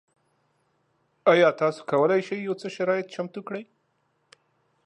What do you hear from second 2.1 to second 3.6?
شئ یو څه شرایط چمتو